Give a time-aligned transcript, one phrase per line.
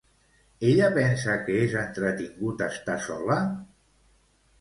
[0.69, 3.37] Ella pensa que és entretingut estar sola?